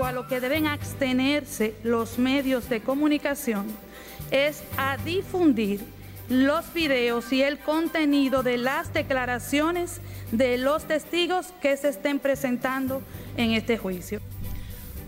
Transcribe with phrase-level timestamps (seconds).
[0.00, 3.66] a lo que deben abstenerse los medios de comunicación
[4.30, 5.80] es a difundir
[6.28, 10.00] los videos y el contenido de las declaraciones
[10.30, 13.02] de los testigos que se estén presentando
[13.36, 14.20] en este juicio.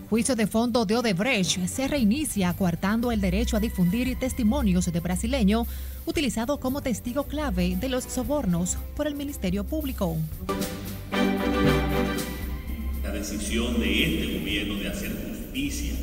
[0.09, 5.65] Juicio de fondo de Odebrecht se reinicia coartando el derecho a difundir testimonios de brasileño
[6.05, 10.15] utilizado como testigo clave de los sobornos por el Ministerio Público.
[13.15, 15.93] Decisión de este gobierno de hacer justicia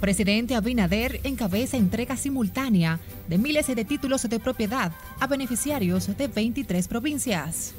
[0.00, 6.88] Presidente Abinader encabeza entrega simultánea de miles de títulos de propiedad a beneficiarios de 23
[6.88, 7.74] provincias.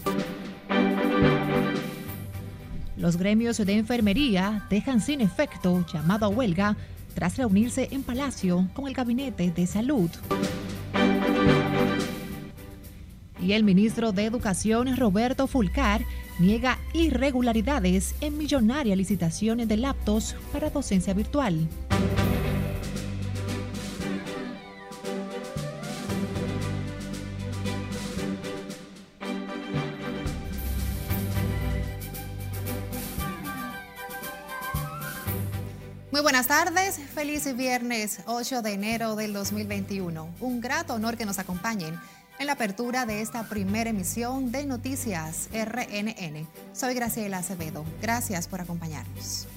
[2.96, 6.78] Los gremios de enfermería dejan sin efecto llamado a huelga
[7.16, 10.12] tras reunirse en Palacio con el Gabinete de Salud.
[13.42, 16.06] Y el ministro de Educación, Roberto Fulcar,
[16.38, 21.68] niega irregularidades en millonaria licitaciones de laptops para docencia virtual.
[36.12, 40.30] Muy buenas tardes, feliz viernes 8 de enero del 2021.
[40.42, 41.98] Un grato honor que nos acompañen
[42.42, 46.48] en la apertura de esta primera emisión de Noticias RNN.
[46.74, 47.86] Soy Graciela Acevedo.
[48.02, 49.48] Gracias por acompañarnos.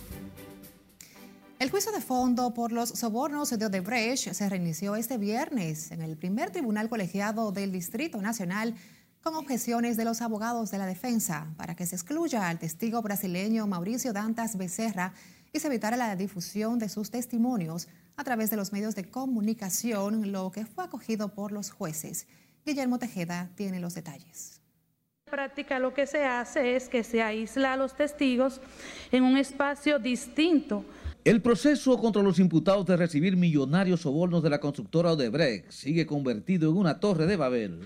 [1.58, 6.18] El juicio de fondo por los sobornos de Odebrecht se reinició este viernes en el
[6.18, 8.74] primer tribunal colegiado del Distrito Nacional
[9.22, 13.66] con objeciones de los abogados de la defensa para que se excluya al testigo brasileño
[13.66, 15.14] Mauricio Dantas Becerra
[15.54, 17.88] y se evitara la difusión de sus testimonios
[18.18, 22.26] a través de los medios de comunicación, lo que fue acogido por los jueces.
[22.66, 24.62] Guillermo Tejeda tiene los detalles.
[25.26, 28.60] En práctica lo que se hace es que se aísla a los testigos
[29.12, 30.82] en un espacio distinto.
[31.24, 36.70] El proceso contra los imputados de recibir millonarios sobornos de la constructora Odebrecht sigue convertido
[36.70, 37.80] en una torre de Babel.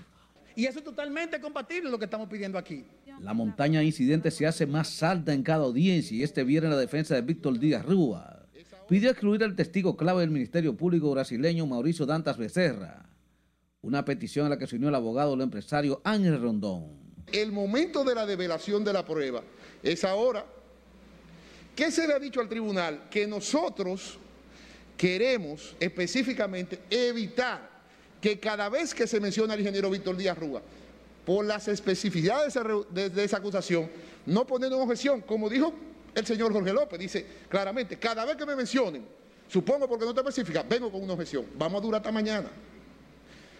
[0.55, 2.85] Y eso es totalmente compatible lo que estamos pidiendo aquí.
[3.19, 6.77] La montaña de incidentes se hace más alta en cada audiencia y este viernes la
[6.77, 8.45] defensa de Víctor Díaz Rúa
[8.87, 13.09] pidió excluir al testigo clave del Ministerio Público brasileño Mauricio Dantas Becerra
[13.81, 16.87] una petición a la que se unió el abogado del empresario Ángel Rondón.
[17.31, 19.41] El momento de la develación de la prueba
[19.83, 20.45] es ahora.
[21.75, 23.07] ¿Qué se le ha dicho al tribunal?
[23.09, 24.17] Que nosotros
[24.97, 27.69] queremos específicamente evitar
[28.19, 30.61] que cada vez que se menciona al ingeniero Víctor Díaz Rúa,
[31.25, 32.53] por las especificidades
[32.89, 33.89] de, esa acusación,
[34.25, 35.73] no poner una objeción, como dijo
[36.13, 39.05] el señor Jorge López, dice claramente, cada vez que me mencionen,
[39.47, 42.49] supongo porque no está específica, vengo con una objeción, vamos a durar hasta mañana.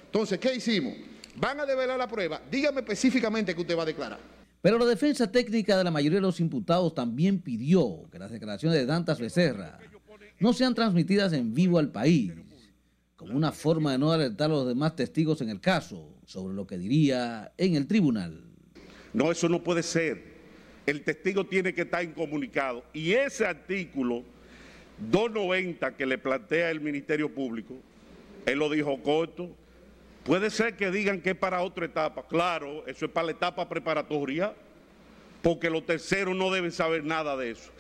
[0.10, 0.96] Entonces, ¿qué hicimos?
[1.36, 2.42] Van a develar la prueba.
[2.50, 4.20] Dígame específicamente que usted va a declarar.
[4.60, 8.80] Pero la defensa técnica de la mayoría de los imputados también pidió que las declaraciones
[8.80, 9.78] de Dantas Becerra
[10.40, 12.34] no sean transmitidas en vivo al país,
[13.16, 16.66] como una forma de no alertar a los demás testigos en el caso sobre lo
[16.66, 18.44] que diría en el tribunal.
[19.14, 20.24] No, eso no puede ser.
[20.88, 22.84] El testigo tiene que estar incomunicado.
[22.94, 24.24] Y ese artículo
[25.12, 27.76] 290 que le plantea el Ministerio Público,
[28.48, 29.56] él lo dijo corto,
[30.24, 32.28] Puede ser que digan que es para otra etapa.
[32.28, 34.54] Claro, eso es para la etapa preparatoria,
[35.42, 37.72] porque los terceros no deben saber nada de eso.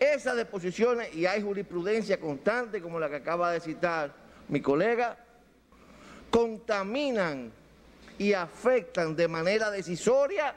[0.00, 4.14] Esas deposiciones, y hay jurisprudencia constante como la que acaba de citar
[4.48, 5.18] mi colega,
[6.30, 7.50] contaminan
[8.18, 10.54] y afectan de manera decisoria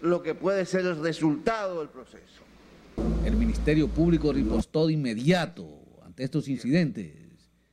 [0.00, 2.42] lo que puede ser el resultado del proceso.
[3.24, 5.68] El Ministerio Público ripostó de inmediato
[6.04, 7.12] ante estos incidentes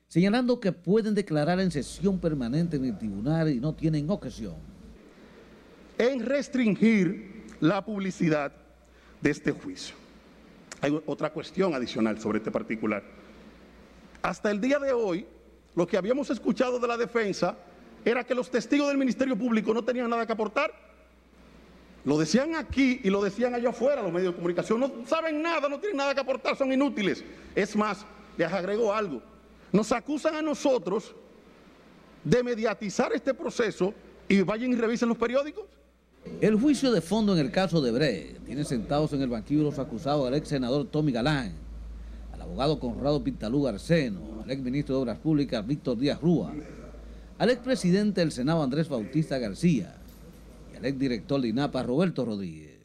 [0.07, 4.55] señalando que pueden declarar en sesión permanente en el tribunal y no tienen objeción.
[5.97, 8.51] En restringir la publicidad
[9.21, 9.95] de este juicio.
[10.81, 13.03] Hay otra cuestión adicional sobre este particular.
[14.21, 15.25] Hasta el día de hoy,
[15.73, 17.55] lo que habíamos escuchado de la defensa
[18.03, 20.71] era que los testigos del Ministerio Público no tenían nada que aportar.
[22.03, 24.79] Lo decían aquí y lo decían allá afuera los medios de comunicación.
[24.79, 27.23] No saben nada, no tienen nada que aportar, son inútiles.
[27.55, 28.05] Es más,
[28.37, 29.34] les agrego algo
[29.75, 31.13] nos acusan a nosotros
[32.23, 33.93] de mediatizar este proceso
[34.27, 35.65] y vayan y revisen los periódicos.
[36.39, 39.77] El juicio de fondo en el caso de Bre tiene sentados en el banquillo los
[39.77, 41.53] acusados al ex senador Tommy Galán,
[42.31, 46.53] al abogado Conrado Pintalú Garceno, al ex ministro de Obras Públicas Víctor Díaz Rúa,
[47.37, 49.97] al ex presidente del Senado Andrés Bautista García
[50.73, 52.79] y al ex director de INAPA Roberto Rodríguez.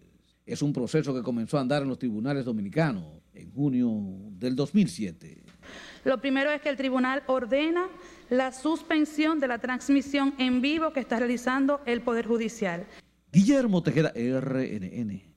[0.45, 3.91] Es un proceso que comenzó a andar en los tribunales dominicanos en junio
[4.33, 5.50] del 2007.
[6.05, 7.89] Lo primero es que el tribunal ordena
[8.31, 12.87] la suspensión de la transmisión en vivo que está realizando el Poder Judicial.
[13.33, 15.31] Guillermo Tejeda, RNN.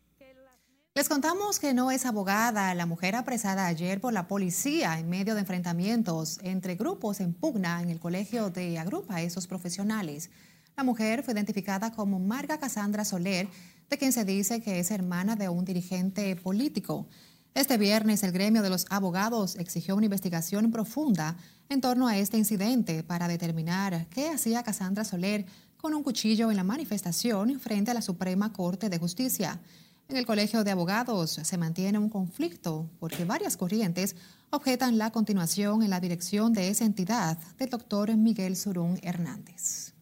[0.95, 5.33] Les contamos que no es abogada la mujer apresada ayer por la policía en medio
[5.33, 10.29] de enfrentamientos entre grupos en pugna en el colegio de Agrupa a esos profesionales.
[10.77, 13.47] La mujer fue identificada como Marga Casandra Soler,
[13.89, 17.07] de quien se dice que es hermana de un dirigente político.
[17.55, 21.37] Este viernes el gremio de los abogados exigió una investigación profunda
[21.69, 25.45] en torno a este incidente para determinar qué hacía Casandra Soler
[25.77, 29.59] con un cuchillo en la manifestación frente a la Suprema Corte de Justicia.
[30.07, 34.15] En el Colegio de Abogados se mantiene un conflicto porque varias corrientes
[34.49, 39.92] objetan la continuación en la dirección de esa entidad del doctor Miguel Surún Hernández.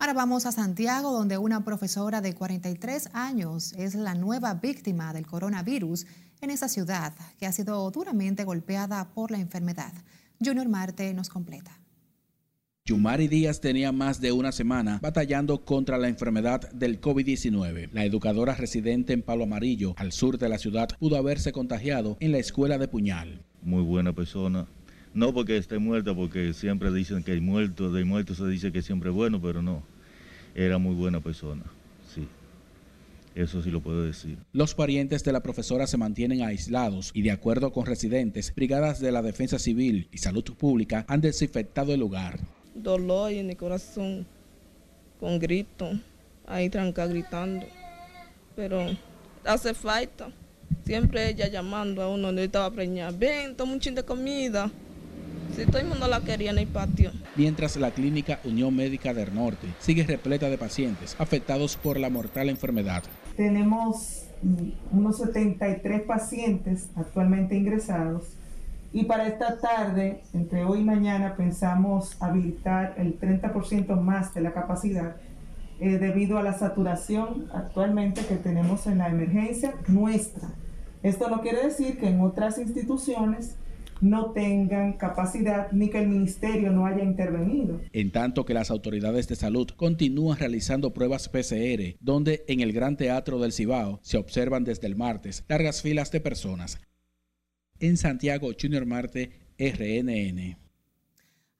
[0.00, 5.26] Ahora vamos a Santiago, donde una profesora de 43 años es la nueva víctima del
[5.26, 6.06] coronavirus
[6.40, 9.92] en esa ciudad que ha sido duramente golpeada por la enfermedad.
[10.38, 11.80] Junior Marte nos completa.
[12.84, 17.90] Yumari Díaz tenía más de una semana batallando contra la enfermedad del COVID-19.
[17.92, 22.30] La educadora residente en Palo Amarillo, al sur de la ciudad, pudo haberse contagiado en
[22.30, 23.44] la escuela de Puñal.
[23.62, 24.68] Muy buena persona.
[25.14, 28.82] No porque esté muerta, porque siempre dicen que hay muerto, de muerto se dice que
[28.82, 29.82] siempre es bueno, pero no.
[30.54, 31.64] Era muy buena persona,
[32.14, 32.26] sí.
[33.34, 34.38] Eso sí lo puedo decir.
[34.52, 39.12] Los parientes de la profesora se mantienen aislados y de acuerdo con residentes, brigadas de
[39.12, 42.40] la Defensa Civil y Salud Pública han desinfectado el lugar
[42.82, 44.26] dolor en el corazón,
[45.20, 45.90] con grito,
[46.46, 47.66] ahí tranca gritando.
[48.56, 48.86] Pero
[49.44, 50.30] hace falta.
[50.84, 54.70] Siempre ella llamando a uno, donde estaba preñada, ven, toma un chin de comida.
[55.54, 57.10] Si todo el mundo la quería en el patio.
[57.36, 62.48] Mientras la clínica Unión Médica del Norte sigue repleta de pacientes afectados por la mortal
[62.48, 63.02] enfermedad.
[63.36, 68.38] Tenemos mm, unos 73 pacientes actualmente ingresados
[68.92, 74.52] y para esta tarde, entre hoy y mañana, pensamos habilitar el 30% más de la
[74.54, 75.16] capacidad
[75.78, 80.48] eh, debido a la saturación actualmente que tenemos en la emergencia nuestra.
[81.02, 83.56] Esto no quiere decir que en otras instituciones
[84.00, 87.80] no tengan capacidad ni que el ministerio no haya intervenido.
[87.92, 92.96] En tanto que las autoridades de salud continúan realizando pruebas PCR, donde en el Gran
[92.96, 96.78] Teatro del Cibao se observan desde el martes largas filas de personas
[97.80, 100.58] en Santiago, Junior Marte, RNN.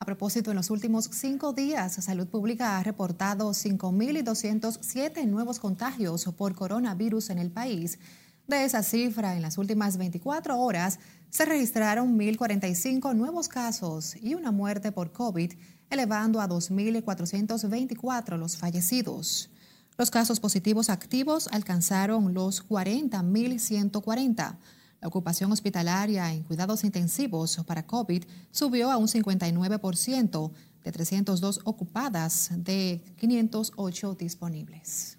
[0.00, 6.54] A propósito, en los últimos cinco días, Salud Pública ha reportado 5.207 nuevos contagios por
[6.54, 7.98] coronavirus en el país.
[8.48, 10.98] De esa cifra, en las últimas 24 horas
[11.28, 15.52] se registraron 1.045 nuevos casos y una muerte por COVID,
[15.90, 19.50] elevando a 2.424 los fallecidos.
[19.98, 24.56] Los casos positivos activos alcanzaron los 40.140.
[25.02, 30.52] La ocupación hospitalaria en cuidados intensivos para COVID subió a un 59%
[30.84, 35.17] de 302 ocupadas de 508 disponibles.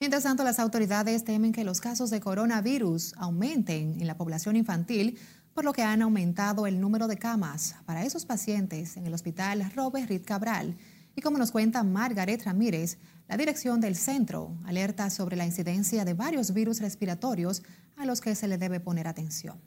[0.00, 5.18] Mientras tanto, las autoridades temen que los casos de coronavirus aumenten en la población infantil,
[5.54, 9.70] por lo que han aumentado el número de camas para esos pacientes en el hospital
[9.74, 10.76] Robert Reed Cabral.
[11.14, 12.98] Y como nos cuenta Margaret Ramírez,
[13.28, 17.62] la dirección del centro alerta sobre la incidencia de varios virus respiratorios
[17.96, 19.58] a los que se le debe poner atención.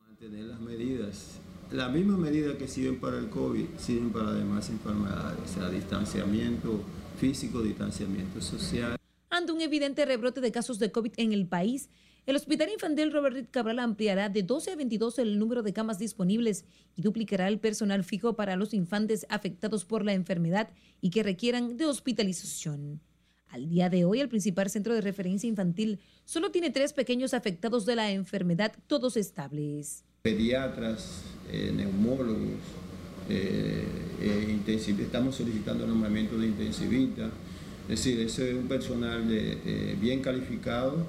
[0.00, 1.38] Mantener las medidas,
[1.70, 6.80] las mismas medidas que sirven para el COVID, sirven para demás enfermedades, o sea, distanciamiento
[7.20, 8.96] físico, distanciamiento social.
[9.32, 11.88] Ante un evidente rebrote de casos de COVID en el país,
[12.26, 15.98] el Hospital Infantil Robert Reed Cabral ampliará de 12 a 22 el número de camas
[15.98, 20.68] disponibles y duplicará el personal fijo para los infantes afectados por la enfermedad
[21.00, 23.00] y que requieran de hospitalización.
[23.48, 27.86] Al día de hoy, el principal centro de referencia infantil solo tiene tres pequeños afectados
[27.86, 30.04] de la enfermedad, todos estables.
[30.20, 32.60] Pediatras, eh, neumólogos,
[33.30, 33.86] eh,
[34.20, 34.58] eh
[35.00, 37.30] estamos solicitando nombramiento de intensivista.
[37.88, 41.06] Es decir, ese es un personal eh, bien calificado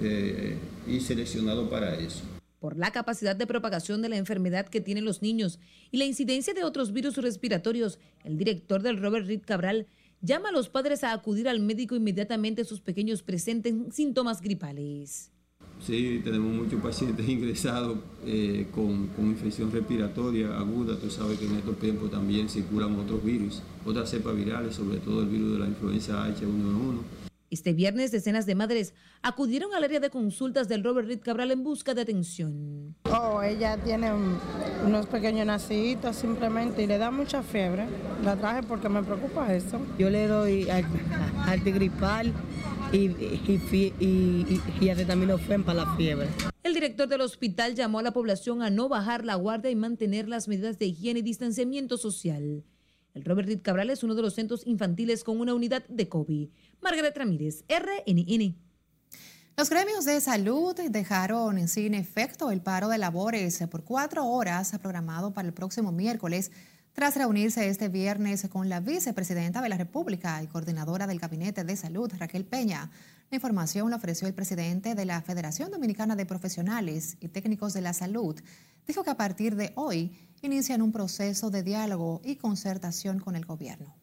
[0.00, 0.56] eh,
[0.86, 2.22] y seleccionado para eso.
[2.60, 5.60] Por la capacidad de propagación de la enfermedad que tienen los niños
[5.90, 9.86] y la incidencia de otros virus respiratorios, el director del Robert Reed Cabral
[10.20, 15.30] llama a los padres a acudir al médico inmediatamente sus pequeños presenten síntomas gripales.
[15.80, 20.98] Sí, tenemos muchos pacientes ingresados eh, con, con, infección respiratoria aguda.
[20.98, 25.22] Tú sabes que en estos tiempos también circulan otros virus, otras cepas virales, sobre todo
[25.22, 27.18] el virus de la influenza H1N1
[27.50, 31.64] este viernes, decenas de madres acudieron al área de consultas del Robert Reed Cabral en
[31.64, 32.94] busca de atención.
[33.10, 34.10] Oh, ella tiene
[34.84, 37.86] unos pequeños nacidos simplemente y le da mucha fiebre.
[38.22, 39.80] La traje porque me preocupa eso.
[39.98, 40.68] Yo le doy
[41.46, 42.32] antigripal
[42.92, 46.28] y, y, y, y acetaminofén para la fiebre.
[46.62, 50.28] El director del hospital llamó a la población a no bajar la guardia y mantener
[50.28, 52.64] las medidas de higiene y distanciamiento social.
[53.14, 56.48] El Robert Reed Cabral es uno de los centros infantiles con una unidad de COVID.
[56.80, 58.56] Margaret Ramírez, RNN.
[59.56, 65.32] Los gremios de salud dejaron sin efecto el paro de labores por cuatro horas programado
[65.32, 66.52] para el próximo miércoles
[66.98, 71.76] tras reunirse este viernes con la vicepresidenta de la República y coordinadora del Gabinete de
[71.76, 72.90] Salud, Raquel Peña.
[73.30, 77.82] La información la ofreció el presidente de la Federación Dominicana de Profesionales y Técnicos de
[77.82, 78.34] la Salud.
[78.84, 80.10] Dijo que a partir de hoy
[80.42, 83.94] inician un proceso de diálogo y concertación con el gobierno.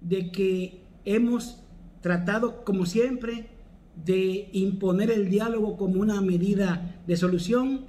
[0.00, 1.62] De que hemos
[2.00, 3.48] tratado, como siempre,
[3.94, 7.86] de imponer el diálogo como una medida de solución,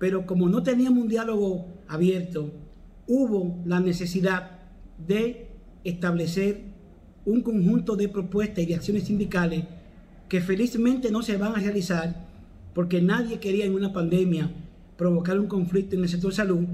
[0.00, 2.65] pero como no teníamos un diálogo abierto,
[3.06, 4.58] hubo la necesidad
[5.06, 5.48] de
[5.84, 6.62] establecer
[7.24, 9.64] un conjunto de propuestas y de acciones sindicales
[10.28, 12.26] que felizmente no se van a realizar
[12.74, 14.50] porque nadie quería en una pandemia
[14.96, 16.66] provocar un conflicto en el sector salud,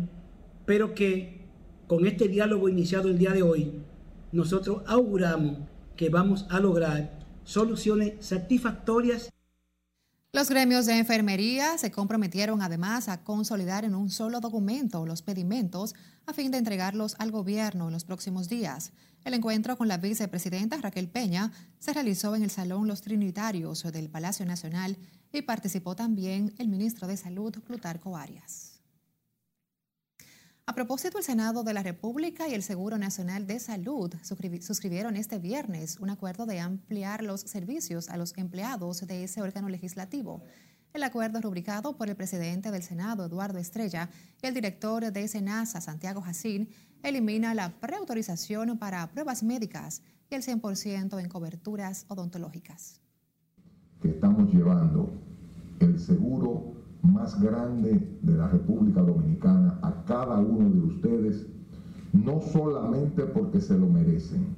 [0.65, 1.43] pero que
[1.87, 3.73] con este diálogo iniciado el día de hoy,
[4.33, 5.59] nosotros auguramos
[5.97, 9.31] que vamos a lograr soluciones satisfactorias.
[10.35, 15.95] Los gremios de enfermería se comprometieron además a consolidar en un solo documento los pedimentos
[16.25, 18.93] a fin de entregarlos al gobierno en los próximos días.
[19.27, 24.09] El encuentro con la vicepresidenta Raquel Peña se realizó en el Salón Los Trinitarios del
[24.09, 24.97] Palacio Nacional
[25.35, 28.72] y participó también el ministro de Salud, Plutarco Arias.
[30.73, 35.39] A propósito, el Senado de la República y el Seguro Nacional de Salud suscribieron este
[35.39, 40.43] viernes un acuerdo de ampliar los servicios a los empleados de ese órgano legislativo.
[40.95, 44.09] El acuerdo rubricado por el presidente del Senado, Eduardo Estrella,
[44.43, 46.71] y el director de SENASA, Santiago Jacín,
[47.03, 50.01] elimina la preautorización para pruebas médicas
[50.31, 52.99] y el 100% en coberturas odontológicas.
[54.03, 55.13] estamos llevando
[55.81, 61.47] el seguro más grande de la República Dominicana a cada uno de ustedes,
[62.13, 64.55] no solamente porque se lo merecen,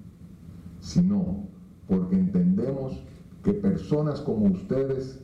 [0.80, 1.46] sino
[1.88, 3.02] porque entendemos
[3.42, 5.20] que personas como ustedes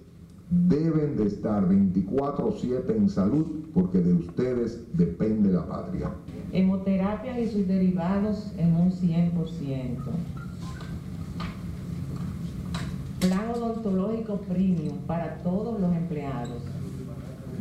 [0.50, 6.10] deben de estar 24/7 en salud porque de ustedes depende la patria.
[6.52, 10.10] Hemoterapia y sus derivados en un 100%.
[13.20, 16.62] Plan odontológico premium para todos los empleados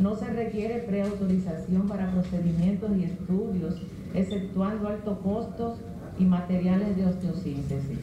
[0.00, 3.74] no se requiere preautorización para procedimientos y estudios,
[4.14, 5.78] exceptuando altos costos
[6.18, 7.98] y materiales de osteosíntesis.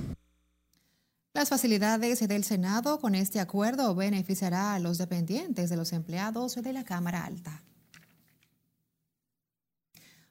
[1.34, 6.74] Las facilidades del Senado con este acuerdo beneficiará a los dependientes de los empleados de
[6.74, 7.64] la Cámara Alta.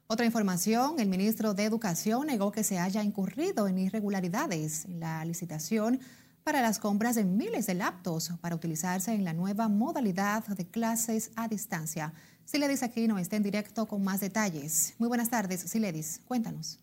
[0.08, 5.24] Otra información, el ministro de Educación negó que se haya incurrido en irregularidades en la
[5.24, 5.98] licitación
[6.46, 11.32] para las compras de miles de laptops para utilizarse en la nueva modalidad de clases
[11.34, 12.12] a distancia.
[12.44, 14.94] Siledis Aquino está en directo con más detalles.
[14.98, 16.20] Muy buenas tardes, Siledis.
[16.24, 16.78] Cuéntanos.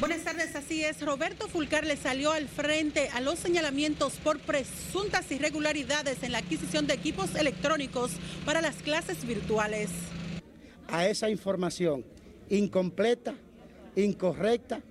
[0.00, 1.00] Buenas tardes, así es.
[1.00, 6.86] Roberto Fulcar le salió al frente a los señalamientos por presuntas irregularidades en la adquisición
[6.86, 8.10] de equipos electrónicos
[8.44, 9.88] para las clases virtuales.
[10.88, 12.04] A esa información
[12.50, 13.34] incompleta,
[13.96, 14.82] incorrecta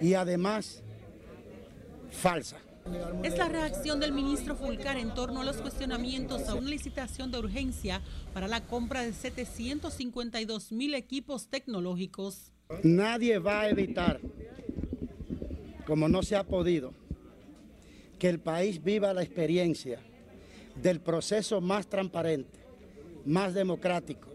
[0.00, 0.82] y además
[2.10, 2.58] falsa.
[3.22, 7.38] Es la reacción del ministro Fulcar en torno a los cuestionamientos a una licitación de
[7.38, 8.00] urgencia
[8.32, 12.52] para la compra de 752 mil equipos tecnológicos.
[12.82, 14.20] Nadie va a evitar,
[15.86, 16.94] como no se ha podido,
[18.18, 20.00] que el país viva la experiencia
[20.82, 22.58] del proceso más transparente,
[23.26, 24.28] más democrático,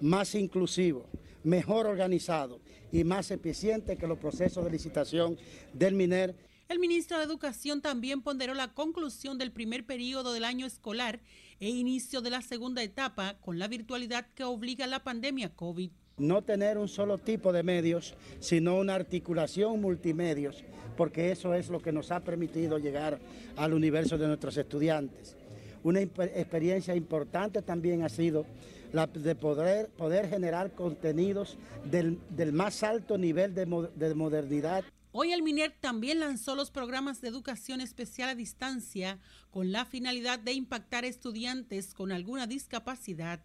[0.00, 1.06] más inclusivo,
[1.42, 2.60] mejor organizado
[2.92, 5.36] y más eficiente que los procesos de licitación
[5.72, 6.34] del MINER
[6.68, 11.20] el ministro de Educación también ponderó la conclusión del primer periodo del año escolar
[11.60, 15.90] e inicio de la segunda etapa con la virtualidad que obliga la pandemia COVID.
[16.18, 20.64] No tener un solo tipo de medios, sino una articulación multimedios,
[20.96, 23.20] porque eso es lo que nos ha permitido llegar
[23.56, 25.36] al universo de nuestros estudiantes.
[25.84, 28.44] Una experiencia importante también ha sido
[28.92, 29.90] la de poder,
[30.28, 32.18] generar contenidos del,
[32.52, 34.84] más alto nivel de modernidad.
[35.18, 39.18] Hoy el MINER también lanzó los programas de educación especial a distancia
[39.50, 43.40] con la finalidad de impactar a estudiantes con alguna discapacidad.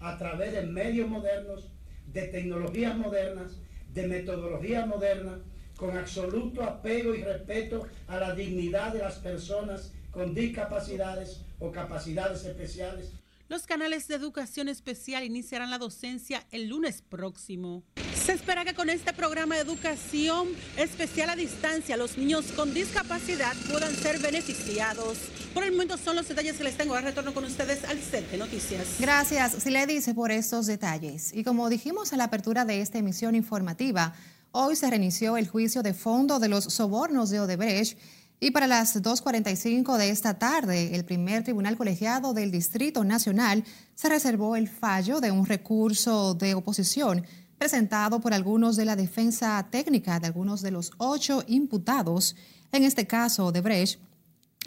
[0.00, 1.70] A través de medios modernos,
[2.12, 3.56] de tecnologías modernas,
[3.94, 5.38] de metodologías modernas,
[5.78, 12.44] con absoluto apego y respeto a la dignidad de las personas con discapacidades o capacidades
[12.44, 13.12] especiales.
[13.48, 17.82] Los canales de educación especial iniciarán la docencia el lunes próximo.
[18.24, 23.52] Se espera que con este programa de educación especial a distancia los niños con discapacidad
[23.70, 25.18] puedan ser beneficiados.
[25.52, 26.94] Por el momento son los detalles que les tengo.
[26.94, 28.96] Ahora retorno con ustedes al set de noticias.
[28.98, 31.34] Gracias, dice por estos detalles.
[31.34, 34.14] Y como dijimos a la apertura de esta emisión informativa,
[34.52, 37.98] hoy se reinició el juicio de fondo de los sobornos de Odebrecht
[38.40, 43.64] y para las 2.45 de esta tarde, el primer tribunal colegiado del Distrito Nacional
[43.94, 47.24] se reservó el fallo de un recurso de oposición
[47.58, 52.36] presentado por algunos de la defensa técnica de algunos de los ocho imputados,
[52.72, 54.00] en este caso de Brecht,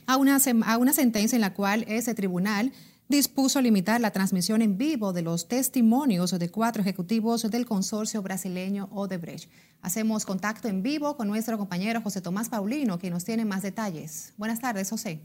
[0.05, 2.71] a una, a una sentencia en la cual ese tribunal
[3.09, 8.89] dispuso limitar la transmisión en vivo de los testimonios de cuatro ejecutivos del consorcio brasileño
[8.91, 9.49] Odebrecht.
[9.81, 14.33] Hacemos contacto en vivo con nuestro compañero José Tomás Paulino, que nos tiene más detalles.
[14.37, 15.21] Buenas tardes, José.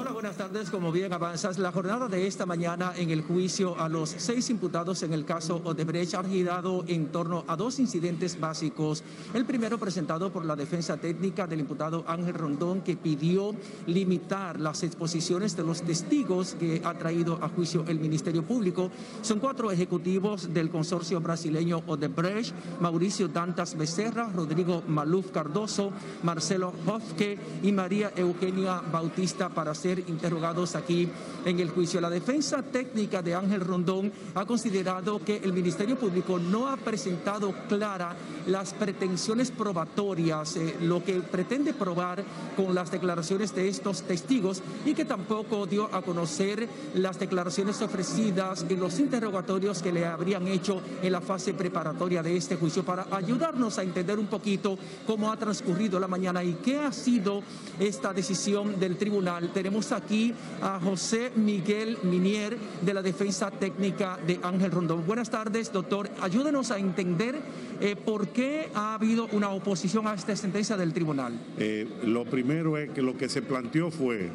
[0.00, 0.70] Hola, buenas tardes.
[0.70, 5.02] Como bien avanzas, la jornada de esta mañana en el juicio a los seis imputados
[5.02, 9.04] en el caso Odebrecht ha girado en torno a dos incidentes básicos.
[9.34, 13.54] El primero presentado por la defensa técnica del imputado Ángel Rondón, que pidió
[13.86, 18.90] limitar las exposiciones de los testigos que ha traído a juicio el Ministerio Público.
[19.20, 25.92] Son cuatro ejecutivos del consorcio brasileño Odebrecht, Mauricio Dantas Becerra, Rodrigo Maluf Cardoso,
[26.22, 31.08] Marcelo Hofke y María Eugenia Bautista para ser interrogados aquí
[31.44, 32.00] en el juicio.
[32.00, 37.52] La defensa técnica de Ángel Rondón ha considerado que el Ministerio Público no ha presentado
[37.68, 38.14] clara
[38.46, 42.22] las pretensiones probatorias, eh, lo que pretende probar
[42.56, 48.66] con las declaraciones de estos testigos y que tampoco dio a conocer las declaraciones ofrecidas
[48.68, 53.06] en los interrogatorios que le habrían hecho en la fase preparatoria de este juicio para
[53.10, 57.42] ayudarnos a entender un poquito cómo ha transcurrido la mañana y qué ha sido
[57.78, 59.52] esta decisión del tribunal.
[59.52, 65.06] Tenemos aquí a José Miguel Minier de la Defensa Técnica de Ángel Rondón.
[65.06, 66.10] Buenas tardes, doctor.
[66.20, 67.36] Ayúdenos a entender
[67.80, 71.32] eh, por qué ha habido una oposición a esta sentencia del tribunal.
[71.58, 74.30] Eh, lo primero es que lo que se planteó fue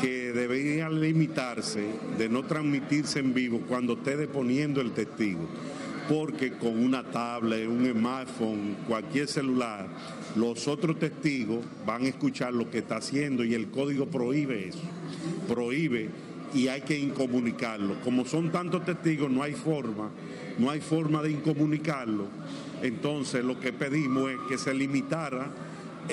[0.00, 1.88] que debería limitarse
[2.18, 5.40] de no transmitirse en vivo cuando esté deponiendo el testigo,
[6.08, 9.88] porque con una tablet, un smartphone, cualquier celular,
[10.36, 14.82] los otros testigos van a escuchar lo que está haciendo y el código prohíbe eso,
[15.48, 16.08] prohíbe
[16.54, 18.00] y hay que incomunicarlo.
[18.02, 20.10] Como son tantos testigos, no hay forma,
[20.58, 22.26] no hay forma de incomunicarlo.
[22.82, 25.50] Entonces lo que pedimos es que se limitara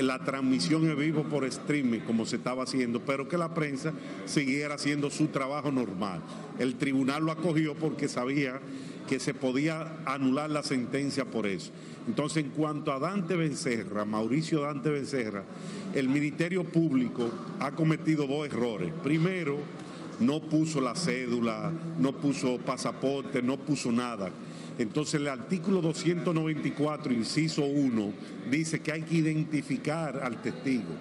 [0.02, 3.94] la transmisión en vivo por streaming como se estaba haciendo, pero que la prensa
[4.26, 6.22] siguiera haciendo su trabajo normal.
[6.58, 8.60] El tribunal lo acogió porque sabía
[9.08, 11.72] que se podía anular la sentencia por eso.
[12.08, 15.44] Entonces, en cuanto a Dante Becerra, Mauricio Dante Becerra,
[15.94, 18.92] el Ministerio Público ha cometido dos errores.
[19.04, 19.58] Primero,
[20.20, 24.32] no puso la cédula, no puso pasaporte, no puso nada.
[24.78, 28.13] Entonces el artículo 294, inciso 1,
[28.50, 30.94] dice que hay que identificar al testigo.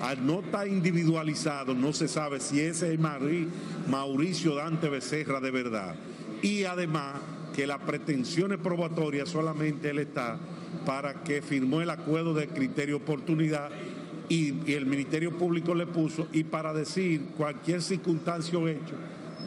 [0.00, 5.94] Al no estar individualizado, no se sabe si ese es Mauricio Dante Becerra de verdad.
[6.40, 7.16] Y además
[7.58, 10.38] que las pretensiones probatorias solamente él está
[10.86, 13.68] para que firmó el acuerdo de criterio oportunidad
[14.28, 18.94] y, el Ministerio Público le puso y para decir cualquier circunstancia o hecho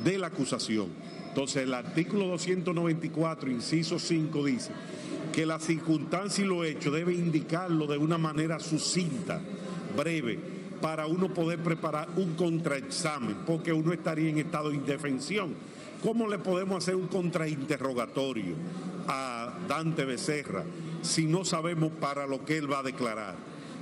[0.03, 0.87] de la acusación.
[1.29, 4.73] Entonces el artículo 294, inciso 5 dice
[5.31, 9.39] que la circunstancia y lo hecho debe indicarlo de una manera sucinta,
[9.95, 10.37] breve,
[10.81, 15.70] para uno poder preparar un contraexamen, porque uno estaría en estado de indefensión
[16.01, 18.55] ¿Cómo le podemos hacer un contrainterrogatorio
[19.07, 20.63] a Dante Becerra
[21.03, 23.35] si no sabemos para lo que él va a declarar?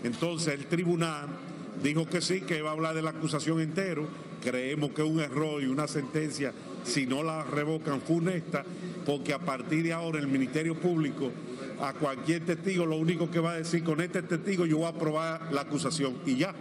[0.03, 1.27] Entonces el tribunal
[1.81, 4.05] dijo que sí, que va a hablar de la acusación entero.
[4.41, 6.53] Creemos que un error y una sentencia,
[6.83, 8.65] si no la revocan, funesta,
[9.05, 11.31] porque a partir de ahora el Ministerio Público
[11.81, 14.89] a cualquier testigo lo único que va a decir con este testigo yo voy a
[14.89, 16.53] aprobar la acusación y ya.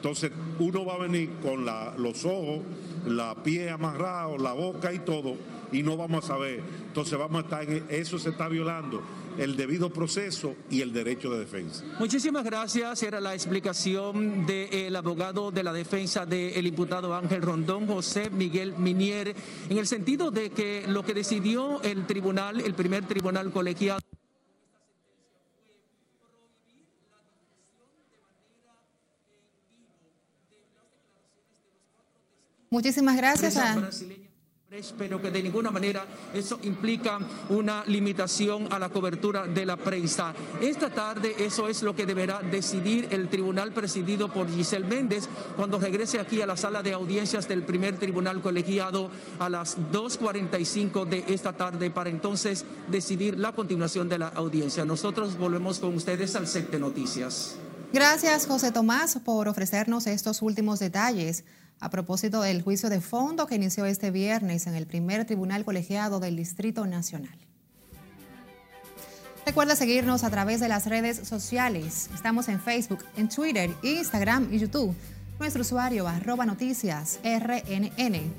[0.00, 2.60] Entonces uno va a venir con los ojos,
[3.06, 5.36] la pie amarrado, la boca y todo,
[5.72, 6.62] y no vamos a saber.
[6.86, 9.02] Entonces vamos a estar en eso se está violando
[9.36, 11.84] el debido proceso y el derecho de defensa.
[11.98, 13.02] Muchísimas gracias.
[13.02, 19.34] Era la explicación del abogado de la defensa del imputado Ángel Rondón, José Miguel Minier,
[19.68, 24.00] en el sentido de que lo que decidió el tribunal, el primer tribunal colegiado,
[32.72, 33.90] Muchísimas gracias a...
[34.96, 40.32] pero que de ninguna manera eso implica una limitación a la cobertura de la prensa.
[40.60, 45.80] Esta tarde eso es lo que deberá decidir el tribunal presidido por Giselle Méndez cuando
[45.80, 51.24] regrese aquí a la sala de audiencias del primer tribunal colegiado a las 2.45 de
[51.26, 54.84] esta tarde para entonces decidir la continuación de la audiencia.
[54.84, 57.56] Nosotros volvemos con ustedes al set de noticias.
[57.92, 61.42] Gracias, José Tomás, por ofrecernos estos últimos detalles
[61.80, 66.20] a propósito del juicio de fondo que inició este viernes en el primer tribunal colegiado
[66.20, 67.36] del Distrito Nacional.
[69.46, 72.10] Recuerda seguirnos a través de las redes sociales.
[72.14, 74.94] Estamos en Facebook, en Twitter, Instagram y YouTube.
[75.38, 78.30] Nuestro usuario arroba noticias RNN.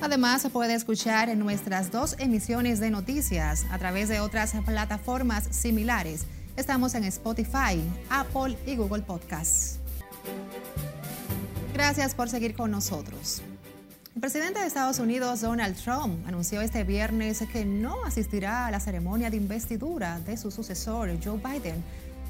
[0.00, 6.24] Además, puede escuchar en nuestras dos emisiones de noticias a través de otras plataformas similares.
[6.56, 9.80] Estamos en Spotify, Apple y Google Podcasts.
[11.80, 13.40] Gracias por seguir con nosotros.
[14.14, 18.80] El presidente de Estados Unidos, Donald Trump, anunció este viernes que no asistirá a la
[18.80, 21.82] ceremonia de investidura de su sucesor, Joe Biden,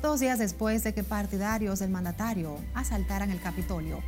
[0.03, 4.01] dos días después de que partidarios del mandatario asaltaran el Capitolio.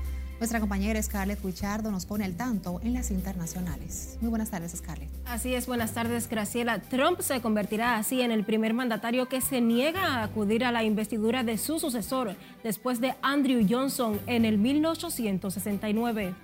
[0.42, 4.18] Nuestra compañera Scarlett Wichardo nos pone al tanto en las internacionales.
[4.20, 5.08] Muy buenas tardes, Scarlett.
[5.24, 6.80] Así es, buenas tardes, Graciela.
[6.80, 10.82] Trump se convertirá así en el primer mandatario que se niega a acudir a la
[10.82, 16.34] investidura de su sucesor después de Andrew Johnson en el 1869.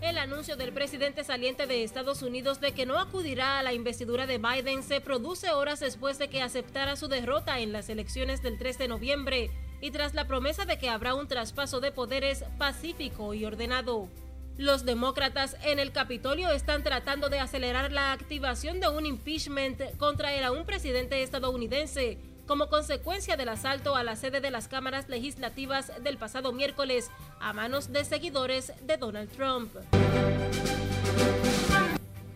[0.00, 4.26] El anuncio del presidente saliente de Estados Unidos de que no acudirá a la investidura
[4.26, 8.58] de Biden se produce horas después de que aceptara su derrota en las elecciones del
[8.58, 9.50] 3 de noviembre
[9.82, 14.08] y tras la promesa de que habrá un traspaso de poderes pacífico y ordenado.
[14.56, 20.32] Los demócratas en el Capitolio están tratando de acelerar la activación de un impeachment contra
[20.34, 25.92] el aún presidente estadounidense como consecuencia del asalto a la sede de las cámaras legislativas
[26.02, 29.74] del pasado miércoles a manos de seguidores de Donald Trump.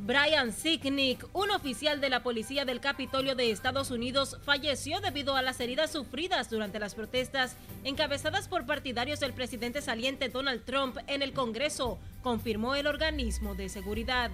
[0.06, 5.42] Brian Sicknick, un oficial de la policía del Capitolio de Estados Unidos, falleció debido a
[5.42, 11.22] las heridas sufridas durante las protestas encabezadas por partidarios del presidente saliente Donald Trump en
[11.22, 14.30] el Congreso, confirmó el organismo de seguridad.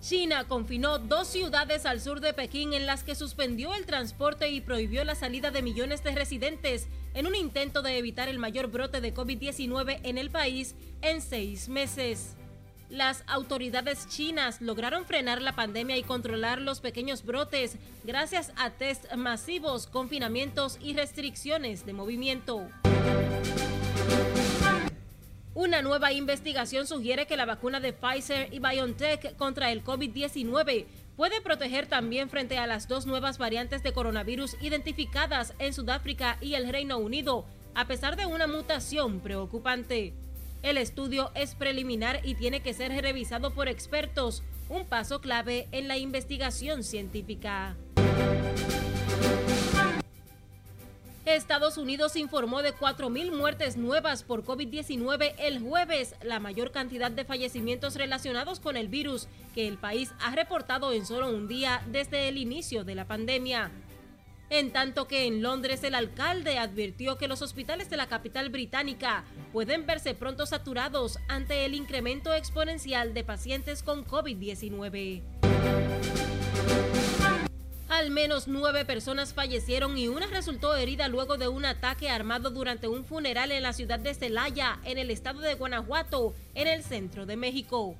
[0.00, 4.62] China confinó dos ciudades al sur de Pekín en las que suspendió el transporte y
[4.62, 9.02] prohibió la salida de millones de residentes en un intento de evitar el mayor brote
[9.02, 12.34] de COVID-19 en el país en seis meses.
[12.88, 19.12] Las autoridades chinas lograron frenar la pandemia y controlar los pequeños brotes gracias a test
[19.14, 22.68] masivos, confinamientos y restricciones de movimiento.
[25.54, 31.40] Una nueva investigación sugiere que la vacuna de Pfizer y BioNTech contra el COVID-19 puede
[31.40, 36.68] proteger también frente a las dos nuevas variantes de coronavirus identificadas en Sudáfrica y el
[36.68, 40.14] Reino Unido, a pesar de una mutación preocupante.
[40.66, 45.86] El estudio es preliminar y tiene que ser revisado por expertos, un paso clave en
[45.86, 47.76] la investigación científica.
[51.24, 57.24] Estados Unidos informó de 4.000 muertes nuevas por COVID-19 el jueves, la mayor cantidad de
[57.24, 62.26] fallecimientos relacionados con el virus que el país ha reportado en solo un día desde
[62.26, 63.70] el inicio de la pandemia.
[64.48, 69.24] En tanto que en Londres el alcalde advirtió que los hospitales de la capital británica
[69.52, 75.22] pueden verse pronto saturados ante el incremento exponencial de pacientes con COVID-19.
[77.88, 82.88] Al menos nueve personas fallecieron y una resultó herida luego de un ataque armado durante
[82.88, 87.26] un funeral en la ciudad de Celaya, en el estado de Guanajuato, en el centro
[87.26, 87.96] de México.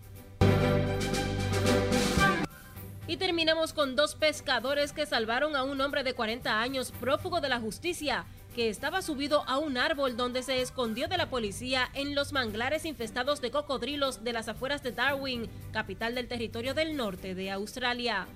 [3.08, 7.48] Y terminamos con dos pescadores que salvaron a un hombre de 40 años prófugo de
[7.48, 8.24] la justicia
[8.56, 12.84] que estaba subido a un árbol donde se escondió de la policía en los manglares
[12.84, 18.26] infestados de cocodrilos de las afueras de Darwin, capital del territorio del norte de Australia.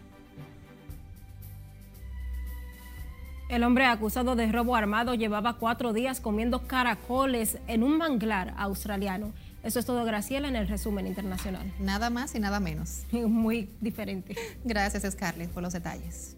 [3.49, 9.33] El hombre acusado de robo armado llevaba cuatro días comiendo caracoles en un manglar australiano.
[9.63, 11.71] Eso es todo, Graciela, en el resumen internacional.
[11.79, 13.03] Nada más y nada menos.
[13.13, 14.35] Muy diferente.
[14.65, 16.37] Gracias, Scarlett, por los detalles.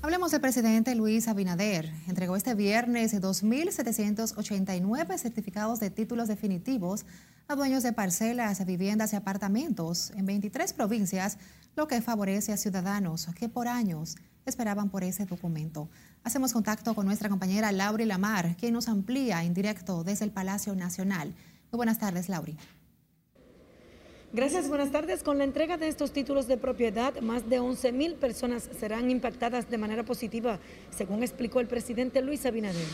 [0.00, 1.92] Hablemos del presidente Luis Abinader.
[2.08, 7.04] Entregó este viernes 2.789 certificados de títulos definitivos
[7.46, 11.38] a dueños de parcelas, viviendas y apartamentos en 23 provincias,
[11.76, 15.88] lo que favorece a ciudadanos que por años esperaban por ese documento.
[16.24, 20.74] Hacemos contacto con nuestra compañera Laura Lamar, quien nos amplía en directo desde el Palacio
[20.74, 21.34] Nacional.
[21.72, 22.54] Muy buenas tardes, Lauri.
[24.34, 25.22] Gracias, buenas tardes.
[25.22, 29.70] Con la entrega de estos títulos de propiedad, más de 11 mil personas serán impactadas
[29.70, 30.58] de manera positiva,
[30.90, 32.86] según explicó el presidente Luis Abinader.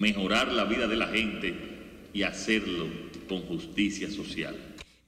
[0.00, 1.54] mejorar la vida de la gente
[2.12, 2.86] y hacerlo
[3.28, 4.56] con justicia social.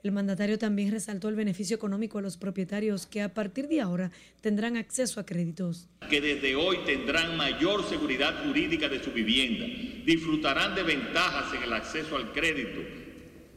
[0.04, 4.10] El mandatario también resaltó el beneficio económico a los propietarios que a partir de ahora
[4.42, 5.88] tendrán acceso a créditos.
[6.10, 9.64] Que desde hoy tendrán mayor seguridad jurídica de su vivienda,
[10.04, 12.82] disfrutarán de ventajas en el acceso al crédito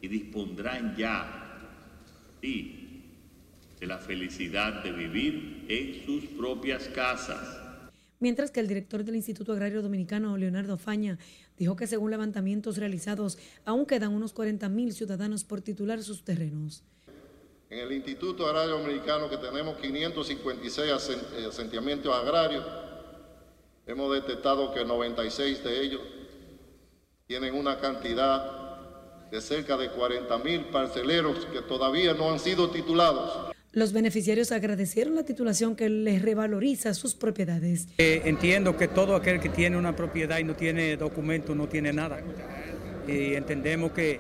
[0.01, 1.43] y dispondrán ya
[2.41, 7.66] de la felicidad de vivir en sus propias casas.
[8.19, 11.19] Mientras que el director del Instituto Agrario Dominicano, Leonardo Faña,
[11.57, 16.83] dijo que según levantamientos realizados, aún quedan unos 40 mil ciudadanos por titular sus terrenos.
[17.69, 20.91] En el Instituto Agrario Dominicano, que tenemos 556
[21.47, 22.65] asentamientos agrarios,
[23.85, 26.01] hemos detectado que 96 de ellos
[27.27, 33.53] tienen una cantidad de cerca de 40 mil parceleros que todavía no han sido titulados.
[33.77, 37.87] Los beneficiarios agradecieron la titulación que les revaloriza sus propiedades.
[37.99, 41.93] Eh, entiendo que todo aquel que tiene una propiedad y no tiene documento no tiene
[41.93, 42.19] nada.
[43.07, 44.19] Y entendemos que,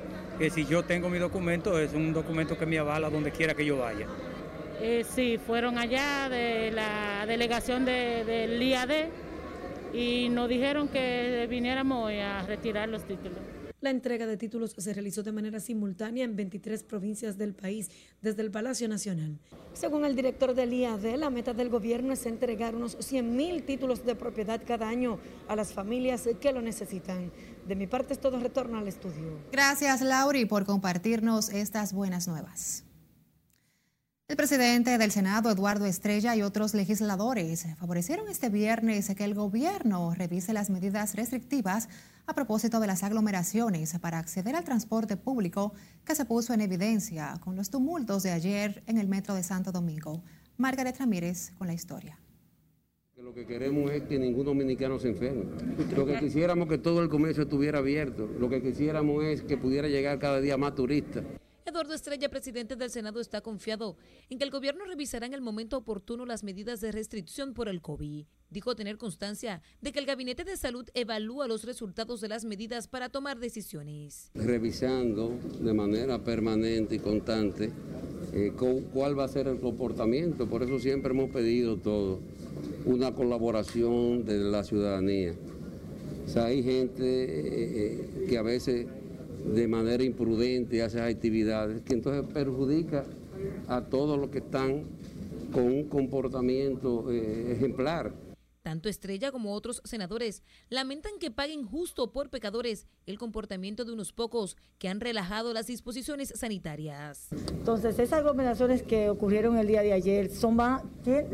[0.53, 3.79] si yo tengo mi documento es un documento que me avala donde quiera que yo
[3.79, 4.05] vaya.
[4.79, 9.07] Eh, sí, fueron allá de la delegación del IAD
[9.91, 13.39] y nos dijeron que viniéramos a retirar los títulos.
[13.87, 17.89] La entrega de títulos se realizó de manera simultánea en 23 provincias del país
[18.21, 19.39] desde el Palacio Nacional.
[19.71, 24.15] Según el director del IAD, la meta del gobierno es entregar unos 100.000 títulos de
[24.15, 27.31] propiedad cada año a las familias que lo necesitan.
[27.65, 29.39] De mi parte es todo, retorno al estudio.
[29.53, 32.86] Gracias, Lauri, por compartirnos estas buenas nuevas.
[34.29, 40.13] El presidente del Senado, Eduardo Estrella, y otros legisladores favorecieron este viernes que el gobierno
[40.13, 41.87] revise las medidas restrictivas
[42.25, 45.71] a propósito de las aglomeraciones para acceder al transporte público
[46.03, 49.71] que se puso en evidencia con los tumultos de ayer en el metro de Santo
[49.71, 50.21] Domingo.
[50.57, 52.19] Margaret Ramírez con la historia.
[53.15, 55.45] Lo que queremos es que ningún dominicano se enferme.
[55.95, 58.27] Lo que quisiéramos que todo el comercio estuviera abierto.
[58.37, 61.23] Lo que quisiéramos es que pudiera llegar cada día más turistas.
[61.67, 63.97] Eduardo Estrella, presidente del Senado, está confiado
[64.29, 67.81] en que el gobierno revisará en el momento oportuno las medidas de restricción por el
[67.81, 68.25] COVID.
[68.49, 72.87] Dijo tener constancia de que el Gabinete de Salud evalúa los resultados de las medidas
[72.87, 74.31] para tomar decisiones.
[74.33, 77.71] Revisando de manera permanente y constante
[78.31, 78.53] eh,
[78.93, 80.47] cuál va a ser el comportamiento.
[80.47, 82.21] Por eso siempre hemos pedido todo,
[82.85, 85.33] una colaboración de la ciudadanía.
[86.25, 88.87] O sea, hay gente eh, eh, que a veces
[89.53, 93.05] de manera imprudente hace actividades que entonces perjudica
[93.67, 94.83] a todos los que están
[95.51, 98.11] con un comportamiento eh, ejemplar.
[98.67, 104.11] Tanto Estrella como otros senadores lamentan que paguen justo por pecadores el comportamiento de unos
[104.11, 107.29] pocos que han relajado las disposiciones sanitarias.
[107.49, 110.81] Entonces, esas aglomeraciones que ocurrieron el día de ayer son, van,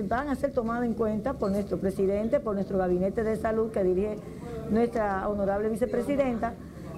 [0.08, 3.84] van a ser tomadas en cuenta por nuestro presidente, por nuestro gabinete de salud que
[3.84, 4.18] dirige
[4.70, 6.54] nuestra honorable vicepresidenta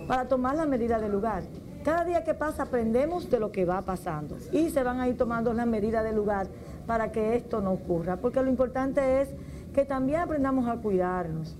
[0.08, 1.44] para tomar las medidas del lugar.
[1.84, 5.18] Cada día que pasa aprendemos de lo que va pasando y se van a ir
[5.18, 6.48] tomando las medidas del lugar
[6.88, 9.30] para que esto no ocurra, porque lo importante es
[9.74, 11.56] que también aprendamos a cuidarnos.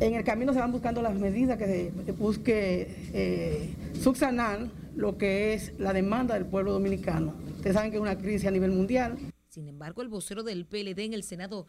[0.00, 5.78] En el camino se van buscando las medidas que busque eh, subsanar lo que es
[5.78, 7.34] la demanda del pueblo dominicano.
[7.56, 9.16] Ustedes saben que es una crisis a nivel mundial.
[9.48, 11.66] Sin embargo, el vocero del PLD en el Senado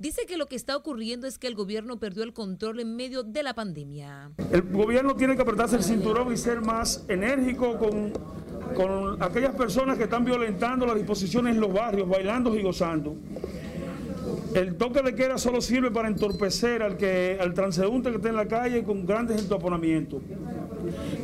[0.00, 3.22] dice que lo que está ocurriendo es que el gobierno perdió el control en medio
[3.22, 4.32] de la pandemia.
[4.50, 8.12] El gobierno tiene que apretarse el cinturón y ser más enérgico con,
[8.74, 13.14] con aquellas personas que están violentando las disposiciones en los barrios, bailando y gozando.
[14.54, 18.36] El toque de queda solo sirve para entorpecer al, que, al transeúnte que está en
[18.36, 20.22] la calle con grandes entoponamientos.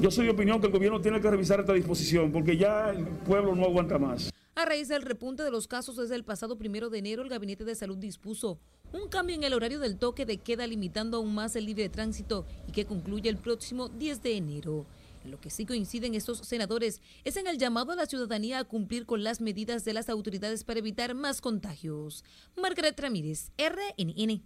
[0.01, 3.05] Yo soy de opinión que el gobierno tiene que revisar esta disposición porque ya el
[3.05, 4.31] pueblo no aguanta más.
[4.55, 7.65] A raíz del repunte de los casos desde el pasado primero de enero, el Gabinete
[7.65, 8.59] de Salud dispuso
[8.93, 12.47] un cambio en el horario del toque de queda limitando aún más el libre tránsito
[12.67, 14.87] y que concluye el próximo 10 de enero.
[15.25, 18.65] En lo que sí coinciden estos senadores es en el llamado a la ciudadanía a
[18.65, 22.25] cumplir con las medidas de las autoridades para evitar más contagios.
[22.57, 24.43] Margaret Ramírez, RNN.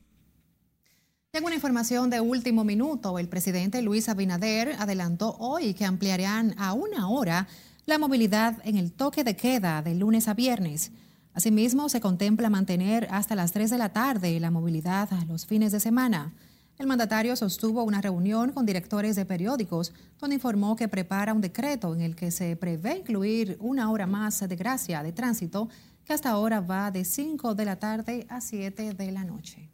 [1.31, 3.17] Tengo una información de último minuto.
[3.17, 7.47] El presidente Luis Abinader adelantó hoy que ampliarían a una hora
[7.87, 10.91] la movilidad en el toque de queda de lunes a viernes.
[11.33, 15.71] Asimismo, se contempla mantener hasta las 3 de la tarde la movilidad a los fines
[15.71, 16.35] de semana.
[16.79, 21.95] El mandatario sostuvo una reunión con directores de periódicos donde informó que prepara un decreto
[21.95, 25.69] en el que se prevé incluir una hora más de gracia de tránsito
[26.05, 29.70] que hasta ahora va de 5 de la tarde a 7 de la noche.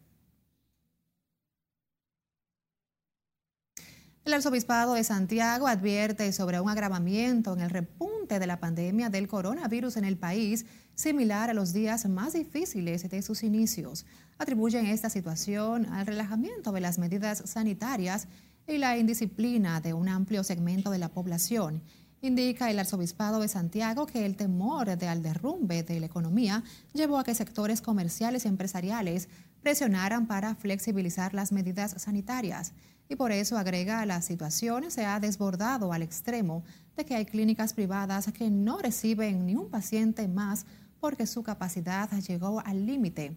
[4.27, 9.29] El arzobispado de Santiago advierte sobre un agravamiento en el repunte de la pandemia del
[9.29, 14.05] coronavirus en el país, similar a los días más difíciles de sus inicios.
[14.37, 18.27] Atribuyen esta situación al relajamiento de las medidas sanitarias
[18.67, 21.81] y la indisciplina de un amplio segmento de la población.
[22.21, 27.21] Indica el arzobispado de Santiago que el temor de al derrumbe de la economía llevó
[27.21, 29.29] a que sectores comerciales y empresariales
[29.63, 32.73] presionaran para flexibilizar las medidas sanitarias.
[33.09, 36.65] Y por eso agrega la situación se ha desbordado al extremo
[36.97, 40.67] de que hay clínicas privadas que no reciben ni un paciente más
[41.01, 43.37] porque su capacidad llegó al límite.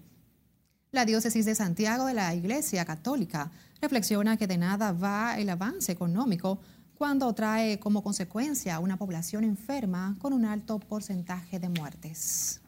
[0.91, 5.91] La diócesis de Santiago de la Iglesia Católica reflexiona que de nada va el avance
[5.91, 6.60] económico
[6.95, 12.60] cuando trae como consecuencia una población enferma con un alto porcentaje de muertes.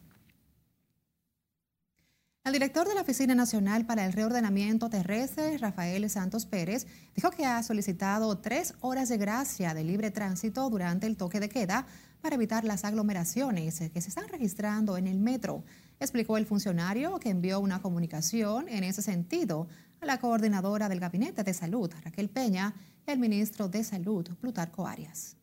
[2.43, 7.45] El director de la Oficina Nacional para el Reordenamiento Terrestre, Rafael Santos Pérez, dijo que
[7.45, 11.85] ha solicitado tres horas de gracia de libre tránsito durante el toque de queda
[12.19, 15.63] para evitar las aglomeraciones que se están registrando en el metro.
[15.99, 19.67] Explicó el funcionario que envió una comunicación en ese sentido
[19.99, 22.73] a la coordinadora del Gabinete de Salud, Raquel Peña,
[23.07, 25.37] y al ministro de Salud, Plutarco Arias.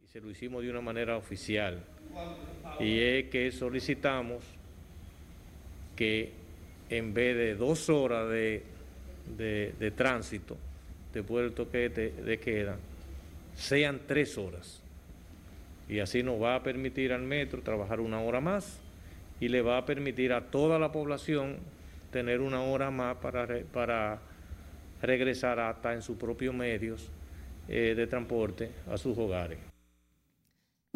[0.00, 1.84] Y se lo hicimos de una manera oficial.
[2.78, 4.57] Y es que solicitamos
[5.98, 6.30] que
[6.90, 8.62] en vez de dos horas de,
[9.36, 10.56] de, tránsito
[11.12, 12.76] después del toque de, de queda,
[13.56, 14.80] sean tres horas.
[15.88, 18.78] Y así nos va a permitir al metro trabajar una hora más
[19.40, 21.56] y le va a permitir a toda la población
[22.12, 24.20] tener una hora más para, para
[25.02, 27.10] regresar hasta en sus propios medios
[27.66, 29.67] eh, de transporte a sus hogares.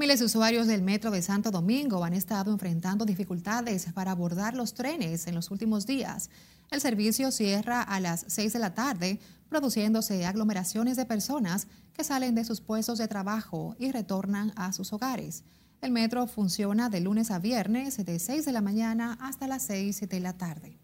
[0.03, 4.75] Miles de usuarios del metro de Santo Domingo han estado enfrentando dificultades para abordar los
[4.75, 6.29] trenes en los últimos días.
[6.73, 12.35] El servicio cierra a las 6 de la tarde, produciéndose aglomeraciones de personas que salen
[12.35, 15.45] de sus puestos de trabajo y retornan a sus hogares.
[15.81, 20.09] El metro funciona de lunes a viernes de 6 de la mañana hasta las 6
[20.09, 20.82] de la tarde.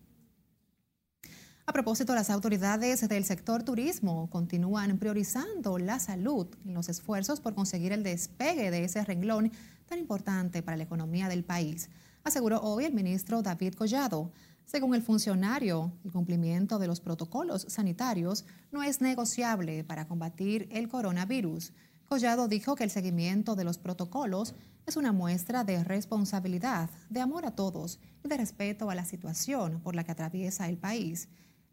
[1.69, 7.55] A propósito, las autoridades del sector turismo continúan priorizando la salud en los esfuerzos por
[7.55, 9.53] conseguir el despegue de ese renglón
[9.87, 11.91] tan importante para la economía del país,
[12.25, 14.33] aseguró hoy el ministro David Collado.
[14.65, 20.89] Según el funcionario, el cumplimiento de los protocolos sanitarios no es negociable para combatir el
[20.89, 21.75] coronavirus.
[22.09, 24.55] Collado dijo que el seguimiento de los protocolos
[24.87, 29.83] es una muestra de responsabilidad, de amor a todos y de respeto a la situación
[29.83, 31.29] por la que atraviesa el país.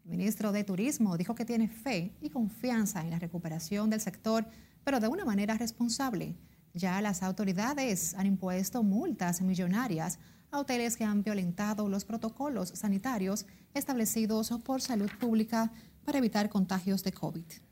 [0.06, 4.46] Ministro de Turismo dijo que tiene fe y confianza en la recuperación del sector,
[4.84, 6.36] pero de una manera responsable.
[6.74, 10.20] Ya las autoridades han impuesto multas millonarias
[10.52, 15.72] a hoteles que han violentado los protocolos sanitarios establecidos por salud pública
[16.04, 17.65] para evitar contagios de COVID.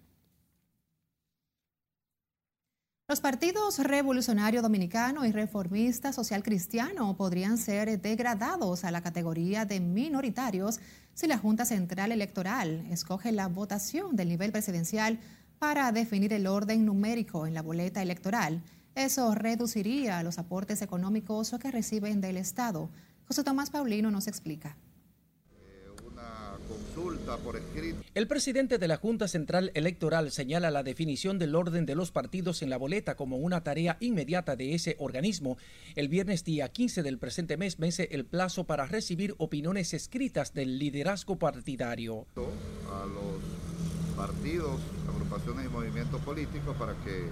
[3.06, 9.78] Los partidos Revolucionario Dominicano y Reformista Social Cristiano podrían ser degradados a la categoría de
[9.78, 10.80] minoritarios
[11.12, 15.18] si la Junta Central Electoral escoge la votación del nivel presidencial
[15.58, 18.62] para definir el orden numérico en la boleta electoral.
[18.94, 22.88] Eso reduciría los aportes económicos que reciben del Estado.
[23.28, 24.78] José Tomás Paulino nos explica.
[28.14, 32.62] El presidente de la Junta Central Electoral señala la definición del orden de los partidos
[32.62, 35.56] en la boleta como una tarea inmediata de ese organismo.
[35.96, 40.78] El viernes día 15 del presente mes vence el plazo para recibir opiniones escritas del
[40.78, 42.26] liderazgo partidario.
[42.36, 44.80] A los partidos,
[45.12, 47.28] agrupaciones y movimientos políticos para que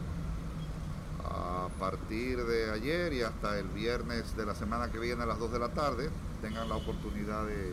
[1.24, 5.38] a partir de ayer y hasta el viernes de la semana que viene a las
[5.38, 7.70] 2 de la tarde tengan la oportunidad de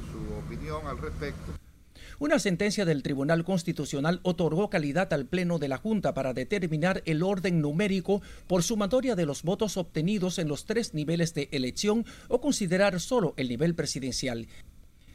[0.00, 1.52] su opinión al respecto.
[2.18, 7.22] Una sentencia del Tribunal Constitucional otorgó calidad al Pleno de la Junta para determinar el
[7.22, 12.40] orden numérico por sumatoria de los votos obtenidos en los tres niveles de elección o
[12.40, 14.46] considerar solo el nivel presidencial.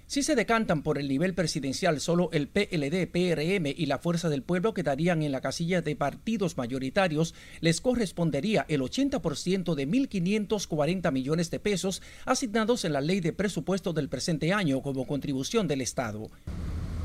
[0.09, 4.41] Si se decantan por el nivel presidencial, solo el PLD, PRM y la Fuerza del
[4.41, 7.35] Pueblo quedarían en la casilla de partidos mayoritarios.
[7.59, 13.91] Les correspondería el 80% de 1.540 millones de pesos asignados en la ley de presupuesto
[13.91, 16.29] del presente año como contribución del Estado.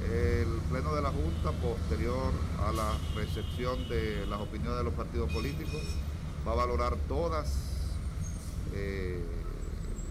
[0.09, 5.33] El Pleno de la Junta, posterior a la recepción de las opiniones de los partidos
[5.33, 5.83] políticos,
[6.47, 7.53] va a valorar todas
[8.75, 9.19] eh,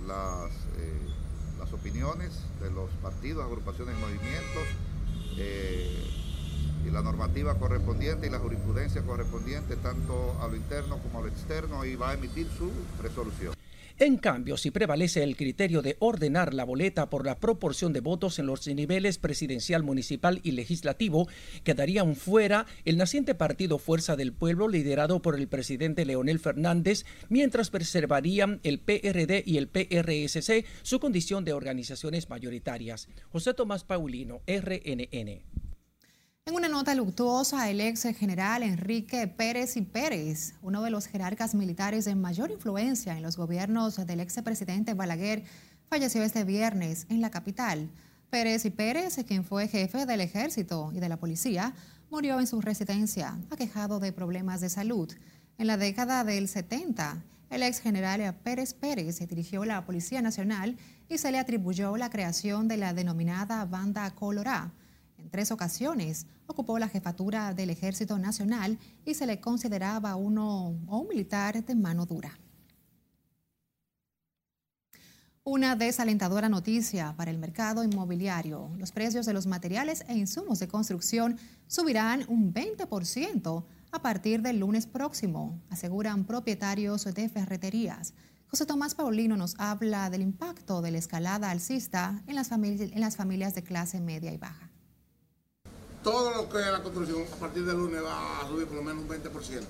[0.07, 4.63] las opiniones de los partidos, agrupaciones y movimientos
[5.37, 6.11] eh,
[6.85, 11.27] y la normativa correspondiente y la jurisprudencia correspondiente tanto a lo interno como a lo
[11.27, 12.71] externo y va a emitir su
[13.01, 13.60] resolución.
[14.01, 18.39] En cambio, si prevalece el criterio de ordenar la boleta por la proporción de votos
[18.39, 21.27] en los niveles presidencial, municipal y legislativo,
[21.63, 27.69] quedarían fuera el naciente partido Fuerza del Pueblo liderado por el presidente Leonel Fernández, mientras
[27.69, 33.07] preservarían el PRD y el PRSC su condición de organizaciones mayoritarias.
[33.31, 35.70] José Tomás Paulino, RNN.
[36.47, 41.53] En una nota luctuosa, el ex general Enrique Pérez y Pérez, uno de los jerarcas
[41.53, 45.43] militares de mayor influencia en los gobiernos del ex presidente Balaguer,
[45.87, 47.91] falleció este viernes en la capital.
[48.31, 51.75] Pérez y Pérez, quien fue jefe del ejército y de la policía,
[52.09, 55.13] murió en su residencia, aquejado de problemas de salud.
[55.59, 60.75] En la década del 70, el ex general Pérez Pérez dirigió la Policía Nacional
[61.07, 64.73] y se le atribuyó la creación de la denominada Banda Colorá
[65.21, 70.97] en tres ocasiones ocupó la jefatura del Ejército Nacional y se le consideraba uno o
[70.97, 72.37] un militar de mano dura.
[75.43, 78.69] Una desalentadora noticia para el mercado inmobiliario.
[78.77, 84.59] Los precios de los materiales e insumos de construcción subirán un 20% a partir del
[84.59, 88.13] lunes próximo, aseguran propietarios de ferreterías.
[88.47, 93.15] José Tomás Paulino nos habla del impacto de la escalada alcista en las, en las
[93.15, 94.70] familias de clase media y baja
[96.03, 98.83] todo lo que es la construcción a partir del lunes va a subir por lo
[98.83, 99.61] menos un 20%.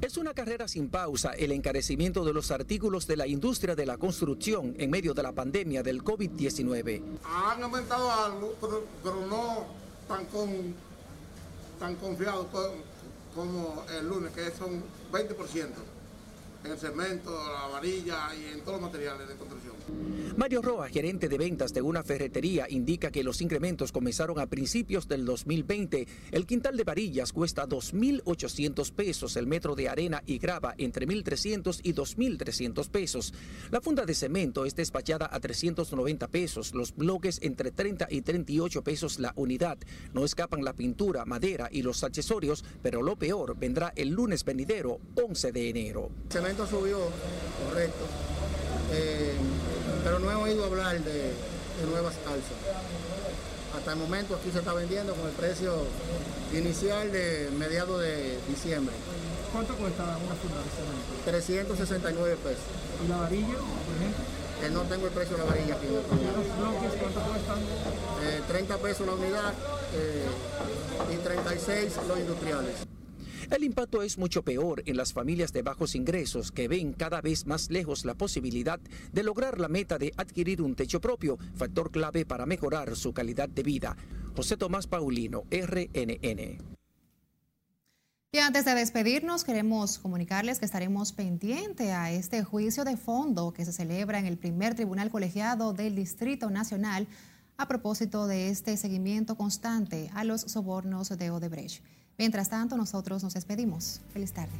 [0.00, 3.98] Es una carrera sin pausa el encarecimiento de los artículos de la industria de la
[3.98, 7.02] construcción en medio de la pandemia del COVID-19.
[7.24, 8.54] Han aumentado algo,
[9.02, 9.66] pero, no
[10.06, 10.74] tan, con,
[11.80, 12.48] tan confiado
[13.34, 15.66] como el lunes, que son 20%
[16.64, 19.74] en el cemento, la varilla y en todos los materiales de construcción.
[20.36, 25.08] Mario Roa, gerente de ventas de una ferretería, indica que los incrementos comenzaron a principios
[25.08, 26.06] del 2020.
[26.30, 31.80] El quintal de varillas cuesta 2.800 pesos, el metro de arena y grava entre 1.300
[31.82, 33.34] y 2.300 pesos.
[33.70, 38.82] La funda de cemento es despachada a 390 pesos, los bloques entre 30 y 38
[38.82, 39.78] pesos la unidad.
[40.12, 45.00] No escapan la pintura, madera y los accesorios, pero lo peor vendrá el lunes venidero,
[45.16, 46.10] 11 de enero
[46.68, 46.98] subió,
[47.64, 48.04] correcto,
[48.92, 49.34] eh,
[50.04, 51.32] pero no he oído hablar de,
[51.90, 52.58] nuevas alzas.
[53.76, 55.84] Hasta el momento aquí se está vendiendo con el precio
[56.52, 58.94] inicial de mediados de diciembre.
[59.52, 61.24] ¿Cuánto cuesta una funda de cemento?
[61.24, 62.64] 369 pesos.
[63.04, 64.24] ¿Y la varilla, por ejemplo?
[64.62, 65.86] Eh, no tengo el precio de la varilla aquí.
[65.86, 67.58] ¿Los bloques cuánto cuestan?
[68.48, 69.54] 30 eh, pesos la unidad
[71.12, 72.87] y 36 los industriales.
[73.50, 77.46] El impacto es mucho peor en las familias de bajos ingresos que ven cada vez
[77.46, 78.78] más lejos la posibilidad
[79.10, 83.48] de lograr la meta de adquirir un techo propio, factor clave para mejorar su calidad
[83.48, 83.96] de vida.
[84.36, 86.58] José Tomás Paulino, RNN.
[88.30, 93.64] Y antes de despedirnos, queremos comunicarles que estaremos pendientes a este juicio de fondo que
[93.64, 97.08] se celebra en el primer tribunal colegiado del Distrito Nacional
[97.56, 101.82] a propósito de este seguimiento constante a los sobornos de Odebrecht.
[102.18, 104.00] Mientras tanto, nosotros nos despedimos.
[104.12, 104.52] Feliz tarde.